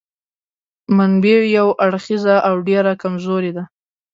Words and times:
منبع 0.97 1.37
یو 1.57 1.67
اړخیزه 1.85 2.35
او 2.47 2.55
ډېره 2.67 2.93
کمزورې 3.01 3.51
ده. 3.57 3.63